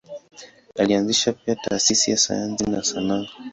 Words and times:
Alianzisha 0.77 1.33
pia 1.33 1.55
taasisi 1.55 2.11
za 2.11 2.17
sayansi 2.17 2.69
na 2.69 2.83
sanaa. 2.83 3.25